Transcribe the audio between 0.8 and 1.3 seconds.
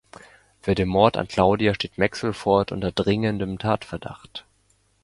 Mord an